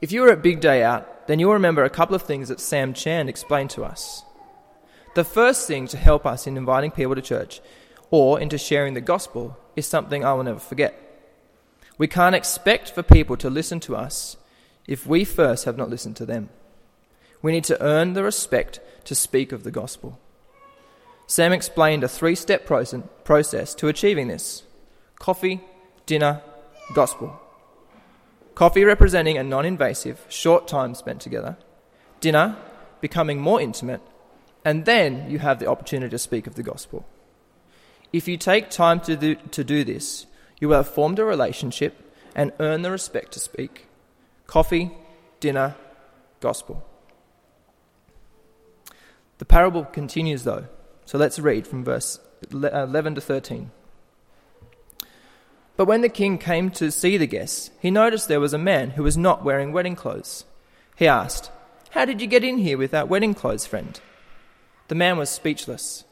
If 0.00 0.12
you 0.12 0.22
were 0.22 0.30
at 0.30 0.40
Big 0.40 0.60
Day 0.62 0.82
Out, 0.82 1.26
then 1.26 1.38
you'll 1.38 1.52
remember 1.52 1.84
a 1.84 1.90
couple 1.90 2.14
of 2.14 2.22
things 2.22 2.48
that 2.48 2.58
Sam 2.58 2.94
Chan 2.94 3.28
explained 3.28 3.68
to 3.72 3.84
us. 3.84 4.22
The 5.14 5.24
first 5.24 5.66
thing 5.66 5.88
to 5.88 5.98
help 5.98 6.24
us 6.24 6.46
in 6.46 6.56
inviting 6.56 6.90
people 6.90 7.14
to 7.14 7.20
church 7.20 7.60
or 8.10 8.40
into 8.40 8.56
sharing 8.56 8.94
the 8.94 9.02
gospel 9.02 9.58
is 9.76 9.84
something 9.84 10.24
I 10.24 10.32
will 10.32 10.44
never 10.44 10.58
forget. 10.58 11.02
We 11.96 12.06
can't 12.08 12.34
expect 12.34 12.90
for 12.90 13.02
people 13.02 13.36
to 13.36 13.50
listen 13.50 13.80
to 13.80 13.96
us 13.96 14.36
if 14.86 15.06
we 15.06 15.24
first 15.24 15.64
have 15.64 15.76
not 15.76 15.90
listened 15.90 16.16
to 16.16 16.26
them. 16.26 16.48
We 17.42 17.52
need 17.52 17.64
to 17.64 17.80
earn 17.82 18.14
the 18.14 18.22
respect 18.22 18.80
to 19.04 19.14
speak 19.14 19.52
of 19.52 19.64
the 19.64 19.70
gospel. 19.70 20.18
Sam 21.26 21.52
explained 21.52 22.04
a 22.04 22.08
three 22.08 22.34
step 22.34 22.66
process 22.66 23.74
to 23.74 23.88
achieving 23.88 24.28
this 24.28 24.62
coffee, 25.18 25.60
dinner, 26.06 26.42
gospel. 26.94 27.40
Coffee 28.54 28.84
representing 28.84 29.38
a 29.38 29.44
non 29.44 29.64
invasive, 29.64 30.24
short 30.28 30.68
time 30.68 30.94
spent 30.94 31.20
together. 31.20 31.56
Dinner 32.20 32.56
becoming 33.00 33.38
more 33.40 33.60
intimate 33.60 34.00
and 34.64 34.84
then 34.86 35.30
you 35.30 35.38
have 35.38 35.58
the 35.58 35.66
opportunity 35.66 36.10
to 36.10 36.18
speak 36.18 36.46
of 36.46 36.54
the 36.54 36.62
gospel. 36.62 37.06
If 38.12 38.26
you 38.26 38.36
take 38.36 38.70
time 38.70 39.00
to 39.00 39.16
do, 39.16 39.34
to 39.34 39.62
do 39.62 39.84
this, 39.84 40.26
you 40.60 40.68
will 40.68 40.76
have 40.76 40.88
formed 40.88 41.18
a 41.18 41.24
relationship 41.24 42.00
and 42.34 42.52
earn 42.60 42.82
the 42.82 42.90
respect 42.90 43.32
to 43.32 43.40
speak. 43.40 43.86
Coffee, 44.46 44.92
dinner, 45.40 45.76
gospel. 46.40 46.84
The 49.38 49.44
parable 49.44 49.84
continues 49.84 50.44
though, 50.44 50.66
so 51.04 51.18
let's 51.18 51.38
read 51.38 51.66
from 51.66 51.84
verse 51.84 52.18
uh, 52.52 52.84
11 52.84 53.16
to 53.16 53.20
13. 53.20 53.70
But 55.76 55.86
when 55.86 56.02
the 56.02 56.08
king 56.08 56.38
came 56.38 56.70
to 56.72 56.90
see 56.90 57.16
the 57.16 57.26
guests, 57.26 57.70
he 57.80 57.90
noticed 57.90 58.28
there 58.28 58.40
was 58.40 58.54
a 58.54 58.58
man 58.58 58.90
who 58.90 59.02
was 59.02 59.16
not 59.16 59.44
wearing 59.44 59.72
wedding 59.72 59.96
clothes. 59.96 60.44
He 60.96 61.06
asked, 61.06 61.50
How 61.90 62.04
did 62.04 62.20
you 62.20 62.28
get 62.28 62.44
in 62.44 62.58
here 62.58 62.78
without 62.78 63.08
wedding 63.08 63.34
clothes, 63.34 63.66
friend? 63.66 64.00
The 64.88 64.94
man 64.94 65.18
was 65.18 65.30
speechless. 65.30 66.04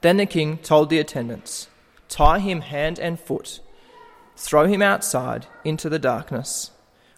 Then 0.00 0.16
the 0.16 0.26
king 0.26 0.58
told 0.58 0.88
the 0.88 0.98
attendants, 0.98 1.68
Tie 2.08 2.38
him 2.38 2.62
hand 2.62 2.98
and 2.98 3.20
foot, 3.20 3.60
throw 4.36 4.66
him 4.66 4.82
outside 4.82 5.46
into 5.64 5.88
the 5.88 5.98
darkness, 5.98 6.70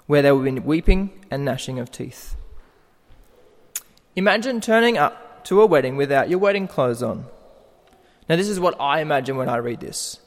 where 0.06 0.22
there 0.22 0.34
will 0.34 0.50
be 0.50 0.58
weeping 0.60 1.10
and 1.30 1.44
gnashing 1.44 1.78
of 1.78 1.90
teeth. 1.90 2.36
Imagine 4.16 4.60
turning 4.60 4.96
up 4.96 5.44
to 5.44 5.60
a 5.60 5.66
wedding 5.66 5.96
without 5.96 6.30
your 6.30 6.38
wedding 6.38 6.66
clothes 6.66 7.02
on. 7.02 7.26
Now, 8.28 8.36
this 8.36 8.48
is 8.48 8.60
what 8.60 8.80
I 8.80 9.00
imagine 9.00 9.36
when 9.36 9.48
I 9.48 9.56
read 9.56 9.80
this 9.80 10.20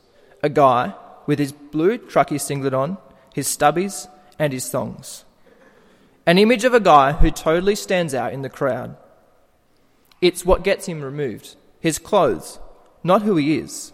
a 0.44 0.50
guy 0.50 0.94
with 1.28 1.40
his 1.40 1.52
blue 1.52 1.98
trucky 1.98 2.40
singlet 2.40 2.74
on, 2.74 2.98
his 3.34 3.48
stubbies, 3.48 4.08
and 4.40 4.52
his 4.52 4.70
thongs. 4.70 5.24
An 6.26 6.38
image 6.38 6.64
of 6.64 6.74
a 6.74 6.80
guy 6.80 7.14
who 7.14 7.32
totally 7.32 7.76
stands 7.76 8.14
out 8.14 8.34
in 8.34 8.42
the 8.42 8.50
crowd. 8.50 8.98
It's 10.22 10.46
what 10.46 10.64
gets 10.64 10.86
him 10.86 11.02
removed 11.02 11.56
his 11.80 11.98
clothes, 11.98 12.60
not 13.04 13.24
who 13.24 13.38
he 13.38 13.58
is. 13.58 13.92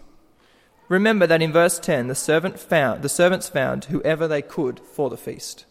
Remember 0.88 1.26
that 1.26 1.42
in 1.42 1.52
verse 1.52 1.78
10, 1.78 2.06
the, 2.06 2.14
servant 2.14 2.58
found, 2.58 3.02
the 3.02 3.08
servants 3.08 3.48
found 3.48 3.86
whoever 3.86 4.26
they 4.26 4.42
could 4.42 4.80
for 4.80 5.10
the 5.10 5.16
feast. 5.16 5.66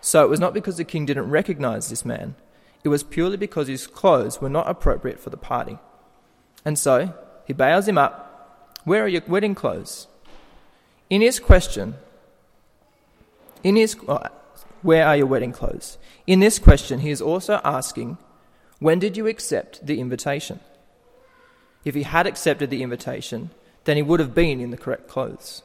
So 0.00 0.24
it 0.24 0.30
was 0.30 0.40
not 0.40 0.54
because 0.54 0.78
the 0.78 0.84
king 0.84 1.04
didn't 1.04 1.30
recognize 1.30 1.88
this 1.88 2.04
man, 2.04 2.34
it 2.82 2.88
was 2.88 3.02
purely 3.02 3.36
because 3.36 3.68
his 3.68 3.86
clothes 3.86 4.40
were 4.40 4.48
not 4.48 4.68
appropriate 4.68 5.20
for 5.20 5.28
the 5.28 5.36
party. 5.36 5.78
And 6.64 6.78
so 6.78 7.14
he 7.46 7.52
bails 7.52 7.86
him 7.86 7.98
up 7.98 8.78
Where 8.84 9.04
are 9.04 9.08
your 9.08 9.22
wedding 9.28 9.54
clothes? 9.54 10.06
In 11.10 11.20
his 11.20 11.38
question, 11.38 11.96
in 13.62 13.76
his, 13.76 13.96
uh, 14.08 14.28
where 14.80 15.06
are 15.06 15.16
your 15.16 15.26
wedding 15.26 15.52
clothes? 15.52 15.98
In 16.26 16.40
this 16.40 16.58
question, 16.58 17.00
he 17.00 17.10
is 17.10 17.20
also 17.20 17.60
asking 17.64 18.16
when 18.78 18.98
did 18.98 19.16
you 19.18 19.26
accept 19.26 19.86
the 19.86 20.00
invitation? 20.00 20.60
If 21.84 21.94
he 21.94 22.04
had 22.04 22.26
accepted 22.26 22.70
the 22.70 22.82
invitation, 22.82 23.50
then 23.84 23.96
he 23.96 24.02
would 24.02 24.20
have 24.20 24.34
been 24.34 24.60
in 24.60 24.70
the 24.70 24.76
correct 24.76 25.08
clothes. 25.08 25.62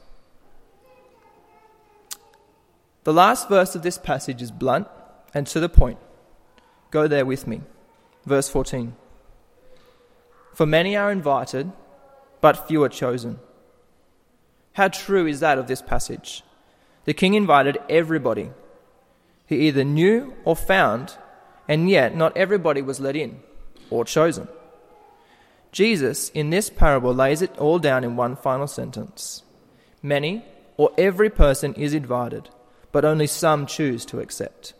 The 3.04 3.12
last 3.12 3.48
verse 3.48 3.74
of 3.74 3.82
this 3.82 3.98
passage 3.98 4.42
is 4.42 4.50
blunt 4.50 4.88
and 5.32 5.46
to 5.48 5.60
the 5.60 5.68
point. 5.68 5.98
Go 6.90 7.06
there 7.06 7.26
with 7.26 7.46
me. 7.46 7.60
Verse 8.24 8.48
14. 8.48 8.96
For 10.52 10.66
many 10.66 10.96
are 10.96 11.12
invited, 11.12 11.70
but 12.40 12.66
few 12.66 12.82
are 12.82 12.88
chosen. 12.88 13.38
How 14.72 14.88
true 14.88 15.26
is 15.26 15.40
that 15.40 15.58
of 15.58 15.68
this 15.68 15.82
passage? 15.82 16.42
The 17.04 17.14
king 17.14 17.34
invited 17.34 17.78
everybody. 17.88 18.50
He 19.46 19.68
either 19.68 19.84
knew 19.84 20.34
or 20.44 20.56
found 20.56 21.16
and 21.68 21.88
yet 21.88 22.16
not 22.16 22.36
everybody 22.36 22.82
was 22.82 23.00
let 23.00 23.16
in 23.16 23.40
or 23.90 24.04
chosen. 24.04 24.48
Jesus, 25.76 26.30
in 26.30 26.48
this 26.48 26.70
parable, 26.70 27.12
lays 27.12 27.42
it 27.42 27.54
all 27.58 27.78
down 27.78 28.02
in 28.02 28.16
one 28.16 28.34
final 28.34 28.66
sentence 28.66 29.42
Many 30.02 30.42
or 30.78 30.90
every 30.96 31.28
person 31.28 31.74
is 31.74 31.92
invited, 31.92 32.48
but 32.92 33.04
only 33.04 33.26
some 33.26 33.66
choose 33.66 34.06
to 34.06 34.20
accept. 34.20 34.72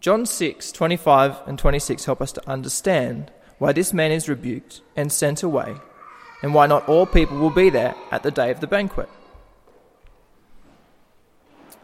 John 0.00 0.26
6, 0.26 0.72
25 0.72 1.46
and 1.46 1.56
26 1.56 2.06
help 2.06 2.20
us 2.20 2.32
to 2.32 2.50
understand 2.50 3.30
why 3.58 3.70
this 3.70 3.92
man 3.92 4.10
is 4.10 4.28
rebuked 4.28 4.80
and 4.96 5.12
sent 5.12 5.44
away, 5.44 5.76
and 6.42 6.52
why 6.52 6.66
not 6.66 6.88
all 6.88 7.06
people 7.06 7.38
will 7.38 7.50
be 7.50 7.70
there 7.70 7.94
at 8.10 8.24
the 8.24 8.32
day 8.32 8.50
of 8.50 8.58
the 8.58 8.66
banquet. 8.66 9.08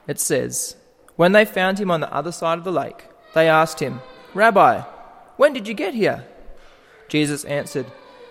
It 0.09 0.19
says, 0.19 0.75
when 1.15 1.31
they 1.31 1.45
found 1.45 1.79
him 1.79 1.93
on 1.93 2.01
the 2.01 2.13
other 2.13 2.33
side 2.33 2.59
of 2.59 2.65
the 2.65 2.73
lake, 2.73 3.05
they 3.35 3.49
asked 3.49 3.79
him, 3.79 4.01
Rabbi, 4.35 4.81
when 5.37 5.53
did 5.53 5.69
you 5.69 5.75
get 5.75 5.95
here? 5.95 6.27
Jesus 7.13 7.45
answered, 7.45 7.85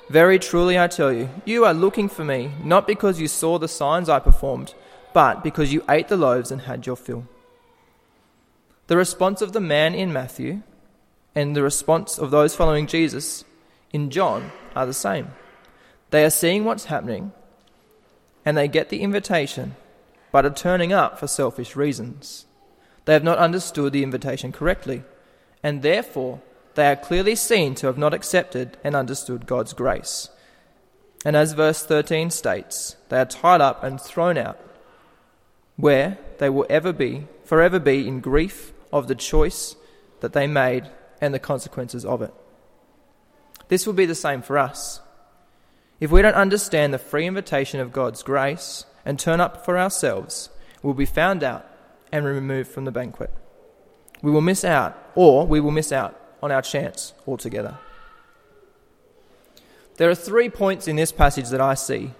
Very 0.09 0.39
truly 0.39 0.79
I 0.79 0.87
tell 0.87 1.13
you, 1.13 1.29
you 1.45 1.65
are 1.65 1.73
looking 1.73 2.09
for 2.09 2.25
me, 2.25 2.49
not 2.63 2.87
because 2.87 3.19
you 3.19 3.27
saw 3.27 3.59
the 3.59 3.67
signs 3.67 4.09
I 4.09 4.17
performed, 4.17 4.73
but 5.13 5.43
because 5.43 5.71
you 5.71 5.83
ate 5.87 6.07
the 6.07 6.17
loaves 6.17 6.49
and 6.49 6.61
had 6.61 6.87
your 6.87 6.95
fill. 6.95 7.27
The 8.87 8.97
response 8.97 9.43
of 9.43 9.53
the 9.53 9.59
man 9.61 9.93
in 9.93 10.11
Matthew 10.11 10.63
and 11.35 11.55
the 11.55 11.61
response 11.61 12.17
of 12.17 12.31
those 12.31 12.55
following 12.55 12.87
Jesus 12.87 13.45
in 13.93 14.09
John 14.09 14.51
are 14.75 14.87
the 14.87 14.95
same. 14.95 15.27
They 16.09 16.25
are 16.25 16.31
seeing 16.31 16.65
what's 16.65 16.85
happening 16.85 17.33
and 18.43 18.57
they 18.57 18.67
get 18.67 18.89
the 18.89 19.01
invitation, 19.01 19.75
but 20.31 20.43
are 20.43 20.49
turning 20.49 20.91
up 20.91 21.19
for 21.19 21.27
selfish 21.27 21.75
reasons. 21.75 22.47
They 23.05 23.13
have 23.13 23.23
not 23.23 23.37
understood 23.37 23.93
the 23.93 24.01
invitation 24.01 24.51
correctly, 24.51 25.03
and 25.61 25.83
therefore 25.83 26.41
they 26.75 26.89
are 26.89 26.95
clearly 26.95 27.35
seen 27.35 27.75
to 27.75 27.87
have 27.87 27.97
not 27.97 28.13
accepted 28.13 28.77
and 28.83 28.95
understood 28.95 29.45
God's 29.45 29.73
grace. 29.73 30.29
And 31.25 31.35
as 31.35 31.53
verse 31.53 31.83
13 31.83 32.31
states, 32.31 32.95
they 33.09 33.19
are 33.19 33.25
tied 33.25 33.61
up 33.61 33.83
and 33.83 33.99
thrown 33.99 34.37
out, 34.37 34.59
where 35.75 36.17
they 36.39 36.49
will 36.49 36.65
ever 36.69 36.93
be, 36.93 37.27
forever 37.43 37.79
be 37.79 38.07
in 38.07 38.21
grief 38.21 38.73
of 38.91 39.07
the 39.07 39.15
choice 39.15 39.75
that 40.21 40.33
they 40.33 40.47
made 40.47 40.89
and 41.19 41.33
the 41.33 41.39
consequences 41.39 42.05
of 42.05 42.21
it. 42.21 42.33
This 43.67 43.85
will 43.85 43.93
be 43.93 44.05
the 44.05 44.15
same 44.15 44.41
for 44.41 44.57
us. 44.57 45.01
If 45.99 46.11
we 46.11 46.21
don't 46.21 46.33
understand 46.33 46.93
the 46.93 46.99
free 46.99 47.27
invitation 47.27 47.79
of 47.79 47.93
God's 47.93 48.23
grace 48.23 48.85
and 49.05 49.19
turn 49.19 49.39
up 49.39 49.63
for 49.63 49.77
ourselves, 49.77 50.49
we'll 50.81 50.93
be 50.93 51.05
found 51.05 51.43
out 51.43 51.67
and 52.11 52.25
removed 52.25 52.71
from 52.71 52.85
the 52.85 52.91
banquet. 52.91 53.31
We 54.21 54.31
will 54.31 54.41
miss 54.41 54.63
out, 54.63 54.97
or 55.15 55.45
we 55.45 55.59
will 55.59 55.71
miss 55.71 55.91
out 55.91 56.20
on 56.41 56.51
our 56.51 56.61
chance 56.61 57.13
altogether. 57.27 57.77
There 59.97 60.09
are 60.09 60.15
three 60.15 60.49
points 60.49 60.87
in 60.87 60.95
this 60.95 61.11
passage 61.11 61.49
that 61.49 61.61
I 61.61 61.75
see, 61.75 62.11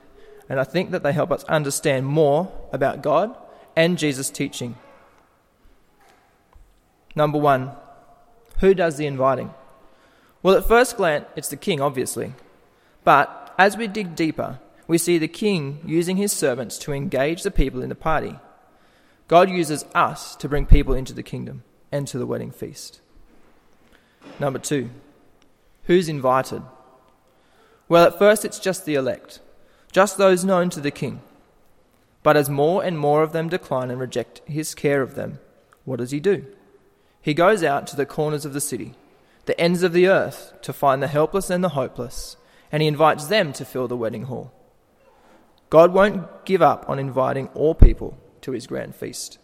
and 0.48 0.60
I 0.60 0.64
think 0.64 0.92
that 0.92 1.04
they 1.04 1.14
help 1.14 1.32
us 1.32 1.44
understand 1.46 2.06
more 2.06 2.52
about 2.72 3.02
God 3.02 3.36
and 3.76 3.98
Jesus' 3.98 4.30
teaching. 4.30 4.76
Number 7.16 7.38
one, 7.38 7.72
who 8.60 8.74
does 8.74 8.98
the 8.98 9.06
inviting? 9.06 9.54
Well, 10.44 10.56
at 10.56 10.68
first 10.68 10.98
glance, 10.98 11.26
it's 11.36 11.50
the 11.50 11.58
king, 11.58 11.82
obviously. 11.82 12.34
But 13.04 13.54
as 13.58 13.78
we 13.78 13.88
dig 13.88 14.16
deeper, 14.16 14.60
we 14.88 14.98
see 14.98 15.18
the 15.18 15.28
king 15.28 15.82
using 15.86 16.18
his 16.18 16.32
servants 16.32 16.78
to 16.80 16.94
engage 16.94 17.44
the 17.44 17.52
people 17.52 17.82
in 17.82 17.90
the 17.90 17.96
party. 17.96 18.40
God 19.28 19.50
uses 19.50 19.86
us 19.96 20.36
to 20.38 20.50
bring 20.50 20.66
people 20.66 20.94
into 20.94 21.14
the 21.14 21.24
kingdom 21.24 21.64
and 21.92 22.08
to 22.08 22.18
the 22.18 22.26
wedding 22.26 22.52
feast. 22.52 23.02
Number 24.40 24.60
two, 24.60 24.90
who's 25.84 26.10
invited? 26.10 26.64
Well, 27.88 28.06
at 28.06 28.18
first 28.18 28.46
it's 28.46 28.60
just 28.60 28.86
the 28.86 28.96
elect, 28.96 29.40
just 29.92 30.18
those 30.18 30.46
known 30.46 30.70
to 30.72 30.82
the 30.82 30.92
king. 30.92 31.22
But 32.24 32.38
as 32.38 32.50
more 32.50 32.84
and 32.84 32.98
more 32.98 33.24
of 33.24 33.34
them 33.34 33.50
decline 33.50 33.92
and 33.92 34.00
reject 34.00 34.42
his 34.46 34.76
care 34.76 35.02
of 35.02 35.16
them, 35.16 35.40
what 35.86 35.98
does 35.98 36.12
he 36.12 36.20
do? 36.20 36.46
He 37.22 37.34
goes 37.34 37.64
out 37.64 37.88
to 37.88 37.96
the 37.96 38.06
corners 38.06 38.46
of 38.46 38.54
the 38.54 38.62
city, 38.62 38.94
the 39.46 39.60
ends 39.60 39.84
of 39.84 39.94
the 39.94 40.08
earth, 40.08 40.54
to 40.62 40.74
find 40.74 41.02
the 41.02 41.08
helpless 41.08 41.50
and 41.50 41.64
the 41.64 41.70
hopeless, 41.70 42.38
and 42.72 42.82
he 42.82 42.88
invites 42.88 43.26
them 43.26 43.54
to 43.54 43.66
fill 43.66 43.88
the 43.88 43.98
wedding 43.98 44.24
hall. 44.24 44.52
God 45.70 45.94
won't 45.94 46.46
give 46.46 46.62
up 46.62 46.90
on 46.90 47.00
inviting 47.00 47.48
all 47.50 47.74
people 47.76 48.18
to 48.42 48.52
his 48.52 48.68
grand 48.68 48.96
feast. 48.96 49.38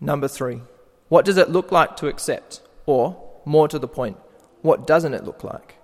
Number 0.00 0.28
three, 0.28 0.62
what 1.08 1.24
does 1.24 1.36
it 1.36 1.50
look 1.50 1.70
like 1.70 1.96
to 1.98 2.08
accept? 2.08 2.60
Or, 2.86 3.22
more 3.44 3.68
to 3.68 3.78
the 3.78 3.88
point, 3.88 4.16
what 4.62 4.86
doesn't 4.86 5.14
it 5.14 5.24
look 5.24 5.44
like? 5.44 5.76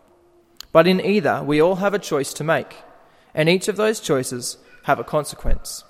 But 0.73 0.87
in 0.87 1.01
either, 1.01 1.43
we 1.43 1.61
all 1.61 1.77
have 1.77 1.95
a 1.95 1.99
choice 1.99 2.33
to 2.35 2.45
make, 2.45 2.77
and 3.35 3.49
each 3.49 3.69
of 3.69 3.77
those 3.77 4.01
choices 4.01 4.59
have 4.85 4.99
a 4.99 5.05
consequence. 5.05 5.85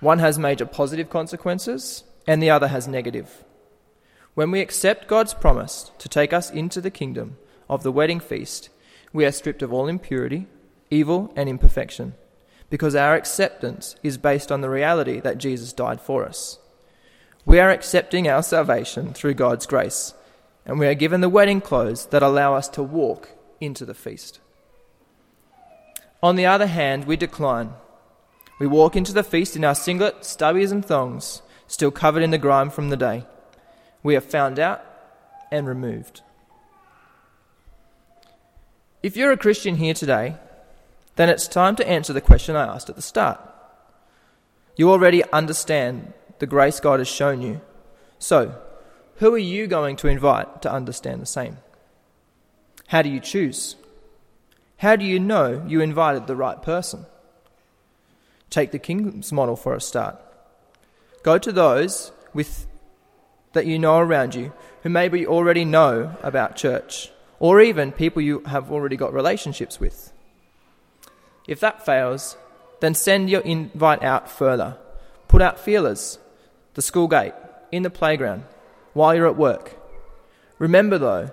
One 0.00 0.18
has 0.18 0.38
major 0.38 0.66
positive 0.66 1.10
consequences, 1.10 2.04
and 2.26 2.42
the 2.42 2.50
other 2.50 2.68
has 2.68 2.88
negative. 2.88 3.44
When 4.34 4.50
we 4.50 4.60
accept 4.60 5.08
God's 5.08 5.34
promise 5.34 5.90
to 5.98 6.08
take 6.08 6.32
us 6.32 6.50
into 6.50 6.80
the 6.80 6.90
kingdom 6.90 7.36
of 7.68 7.82
the 7.82 7.92
wedding 7.92 8.20
feast, 8.20 8.68
we 9.12 9.24
are 9.24 9.32
stripped 9.32 9.62
of 9.62 9.72
all 9.72 9.88
impurity, 9.88 10.46
evil, 10.90 11.32
and 11.36 11.48
imperfection, 11.48 12.14
because 12.68 12.94
our 12.94 13.14
acceptance 13.14 13.96
is 14.02 14.16
based 14.18 14.52
on 14.52 14.60
the 14.60 14.70
reality 14.70 15.20
that 15.20 15.38
Jesus 15.38 15.72
died 15.72 16.00
for 16.00 16.24
us. 16.24 16.58
We 17.46 17.58
are 17.58 17.70
accepting 17.70 18.28
our 18.28 18.42
salvation 18.42 19.14
through 19.14 19.34
God's 19.34 19.66
grace, 19.66 20.14
and 20.66 20.78
we 20.78 20.86
are 20.86 20.94
given 20.94 21.20
the 21.20 21.28
wedding 21.28 21.60
clothes 21.60 22.06
that 22.06 22.22
allow 22.22 22.54
us 22.54 22.68
to 22.70 22.82
walk 22.82 23.30
into 23.60 23.84
the 23.84 23.94
feast. 23.94 24.40
On 26.22 26.36
the 26.36 26.46
other 26.46 26.66
hand, 26.66 27.06
we 27.06 27.16
decline. 27.16 27.72
We 28.58 28.66
walk 28.66 28.94
into 28.94 29.14
the 29.14 29.22
feast 29.22 29.56
in 29.56 29.64
our 29.64 29.74
singlet, 29.74 30.20
stubbies, 30.20 30.70
and 30.70 30.84
thongs, 30.84 31.40
still 31.66 31.90
covered 31.90 32.22
in 32.22 32.30
the 32.30 32.38
grime 32.38 32.68
from 32.68 32.90
the 32.90 32.96
day. 32.96 33.24
We 34.02 34.16
are 34.16 34.20
found 34.20 34.58
out 34.58 34.84
and 35.50 35.66
removed. 35.66 36.20
If 39.02 39.16
you're 39.16 39.32
a 39.32 39.36
Christian 39.38 39.76
here 39.76 39.94
today, 39.94 40.36
then 41.16 41.30
it's 41.30 41.48
time 41.48 41.74
to 41.76 41.88
answer 41.88 42.12
the 42.12 42.20
question 42.20 42.54
I 42.54 42.66
asked 42.66 42.90
at 42.90 42.96
the 42.96 43.02
start. 43.02 43.40
You 44.76 44.90
already 44.90 45.24
understand 45.32 46.12
the 46.40 46.46
grace 46.46 46.80
God 46.80 46.98
has 46.98 47.08
shown 47.08 47.40
you. 47.42 47.60
So, 48.18 48.54
who 49.16 49.32
are 49.34 49.38
you 49.38 49.66
going 49.66 49.96
to 49.96 50.08
invite 50.08 50.62
to 50.62 50.72
understand 50.72 51.22
the 51.22 51.26
same? 51.26 51.58
How 52.88 53.02
do 53.02 53.08
you 53.08 53.20
choose? 53.20 53.76
How 54.78 54.96
do 54.96 55.04
you 55.04 55.20
know 55.20 55.62
you 55.68 55.80
invited 55.80 56.26
the 56.26 56.34
right 56.34 56.60
person? 56.60 57.06
Take 58.48 58.72
the 58.72 58.78
kingdom's 58.78 59.30
model 59.30 59.54
for 59.54 59.74
a 59.74 59.80
start. 59.80 60.18
Go 61.22 61.38
to 61.38 61.52
those 61.52 62.10
with 62.32 62.66
that 63.52 63.66
you 63.66 63.78
know 63.78 63.98
around 63.98 64.34
you 64.34 64.52
who 64.82 64.88
maybe 64.88 65.26
already 65.26 65.64
know 65.64 66.16
about 66.22 66.56
church, 66.56 67.12
or 67.38 67.60
even 67.60 67.92
people 67.92 68.22
you 68.22 68.40
have 68.46 68.72
already 68.72 68.96
got 68.96 69.12
relationships 69.12 69.78
with. 69.78 70.12
If 71.46 71.60
that 71.60 71.84
fails, 71.84 72.38
then 72.80 72.94
send 72.94 73.28
your 73.28 73.42
invite 73.42 74.02
out 74.02 74.30
further. 74.30 74.78
Put 75.28 75.42
out 75.42 75.60
feelers 75.60 76.18
the 76.80 76.86
school 76.86 77.08
gate, 77.08 77.34
in 77.70 77.82
the 77.82 77.90
playground, 77.90 78.42
while 78.94 79.14
you're 79.14 79.26
at 79.26 79.36
work. 79.36 79.76
Remember, 80.58 80.96
though, 80.96 81.30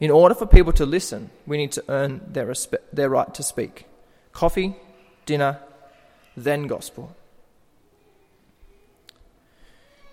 in 0.00 0.10
order 0.10 0.34
for 0.34 0.44
people 0.44 0.72
to 0.72 0.84
listen, 0.84 1.30
we 1.46 1.56
need 1.56 1.70
to 1.70 1.84
earn 1.88 2.20
their, 2.26 2.48
respe- 2.48 2.82
their 2.92 3.08
right 3.08 3.32
to 3.32 3.44
speak. 3.44 3.86
Coffee, 4.32 4.74
dinner, 5.24 5.60
then 6.36 6.66
gospel. 6.66 7.14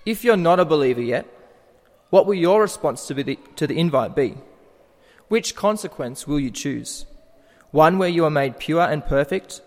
If 0.05 0.23
you're 0.23 0.37
not 0.37 0.59
a 0.59 0.65
believer 0.65 1.01
yet, 1.01 1.25
what 2.11 2.27
will 2.27 2.35
your 2.35 2.61
response 2.61 3.07
to 3.07 3.15
the, 3.15 3.39
to 3.55 3.65
the 3.65 3.79
invite 3.79 4.15
be? 4.15 4.37
Which 5.29 5.55
consequence 5.55 6.27
will 6.27 6.39
you 6.39 6.51
choose? 6.51 7.07
One 7.71 7.97
where 7.97 8.07
you 8.07 8.23
are 8.23 8.29
made 8.29 8.59
pure 8.59 8.83
and 8.83 9.03
perfect, 9.03 9.61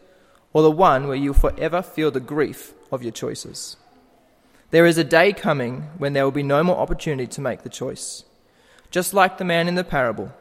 or 0.52 0.62
the 0.62 0.70
one 0.70 1.08
where 1.08 1.16
you 1.16 1.32
forever 1.32 1.82
feel 1.82 2.12
the 2.12 2.20
grief 2.20 2.72
of 2.92 3.02
your 3.02 3.10
choices? 3.10 3.76
There 4.72 4.86
is 4.86 4.96
a 4.96 5.04
day 5.04 5.34
coming 5.34 5.82
when 5.98 6.14
there 6.14 6.24
will 6.24 6.30
be 6.32 6.42
no 6.42 6.64
more 6.64 6.78
opportunity 6.78 7.26
to 7.26 7.42
make 7.42 7.62
the 7.62 7.68
choice. 7.68 8.24
Just 8.90 9.12
like 9.12 9.36
the 9.36 9.44
man 9.44 9.68
in 9.68 9.74
the 9.74 9.84
parable, 9.84 10.32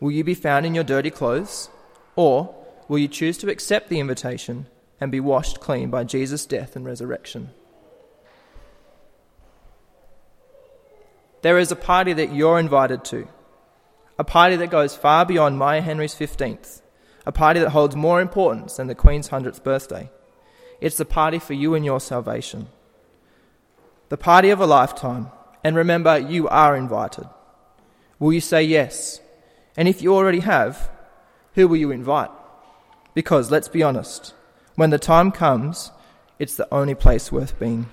will 0.00 0.10
you 0.10 0.24
be 0.24 0.34
found 0.34 0.66
in 0.66 0.74
your 0.74 0.82
dirty 0.82 1.10
clothes? 1.10 1.70
Or 2.16 2.56
will 2.88 2.98
you 2.98 3.06
choose 3.06 3.38
to 3.38 3.48
accept 3.48 3.88
the 3.88 4.00
invitation 4.00 4.66
and 5.00 5.12
be 5.12 5.20
washed 5.20 5.60
clean 5.60 5.90
by 5.90 6.02
Jesus' 6.02 6.44
death 6.44 6.74
and 6.74 6.84
resurrection? 6.84 7.50
There 11.42 11.60
is 11.60 11.70
a 11.70 11.76
party 11.76 12.12
that 12.14 12.34
you're 12.34 12.58
invited 12.58 13.04
to, 13.06 13.28
a 14.18 14.24
party 14.24 14.56
that 14.56 14.70
goes 14.70 14.96
far 14.96 15.24
beyond 15.24 15.56
Maya 15.56 15.82
Henry's 15.82 16.16
15th, 16.16 16.82
a 17.24 17.30
party 17.30 17.60
that 17.60 17.70
holds 17.70 17.94
more 17.94 18.20
importance 18.20 18.74
than 18.74 18.88
the 18.88 18.96
Queen's 18.96 19.28
100th 19.28 19.62
birthday. 19.62 20.10
It's 20.80 20.96
the 20.96 21.04
party 21.04 21.38
for 21.38 21.52
you 21.52 21.76
and 21.76 21.84
your 21.84 22.00
salvation 22.00 22.70
the 24.08 24.16
party 24.16 24.50
of 24.50 24.60
a 24.60 24.66
lifetime, 24.66 25.30
and 25.62 25.76
remember, 25.76 26.18
you 26.18 26.48
are 26.48 26.76
invited. 26.76 27.26
Will 28.18 28.32
you 28.32 28.40
say 28.40 28.62
yes? 28.62 29.20
And 29.76 29.86
if 29.88 30.02
you 30.02 30.14
already 30.14 30.40
have, 30.40 30.90
who 31.54 31.68
will 31.68 31.76
you 31.76 31.90
invite? 31.90 32.30
Because 33.14 33.50
let's 33.50 33.68
be 33.68 33.82
honest, 33.82 34.34
when 34.76 34.90
the 34.90 34.98
time 34.98 35.30
comes, 35.30 35.90
it's 36.38 36.56
the 36.56 36.72
only 36.72 36.94
place 36.94 37.32
worth 37.32 37.58
being. 37.58 37.86